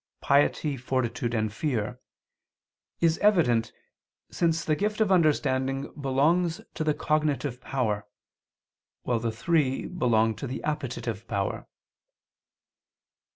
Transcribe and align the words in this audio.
piety, 0.19 0.75
fortitude, 0.75 1.35
and 1.35 1.53
fear, 1.53 1.99
is 3.01 3.19
evident, 3.19 3.71
since 4.31 4.65
the 4.65 4.75
gift 4.75 4.99
of 4.99 5.11
understanding 5.11 5.93
belongs 5.93 6.59
to 6.73 6.83
the 6.83 6.95
cognitive 6.95 7.61
power, 7.61 8.07
while 9.03 9.19
the 9.19 9.31
three 9.31 9.85
belong 9.85 10.33
to 10.35 10.47
the 10.47 10.63
appetitive 10.63 11.27
power. 11.27 11.67